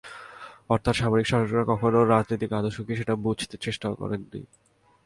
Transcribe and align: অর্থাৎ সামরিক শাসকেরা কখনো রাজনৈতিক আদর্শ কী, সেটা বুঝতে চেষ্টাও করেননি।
অর্থাৎ 0.69 0.95
সামরিক 0.95 1.27
শাসকেরা 1.27 1.63
কখনো 1.67 1.99
রাজনৈতিক 2.05 2.51
আদর্শ 2.53 2.77
কী, 2.81 2.93
সেটা 2.95 3.13
বুঝতে 3.15 3.55
চেষ্টাও 3.57 3.93
করেননি। 3.95 4.41